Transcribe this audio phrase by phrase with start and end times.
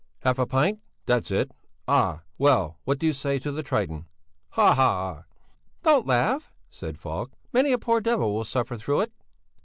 [0.23, 0.79] "Half a pint!
[1.05, 1.51] That's it!
[1.87, 2.23] Ah!
[2.39, 4.07] Well and what do you say to the 'Triton'?
[4.55, 5.25] Hahaha!"
[5.83, 9.11] "Don't laugh," said Falk; "many a poor devil will suffer through it."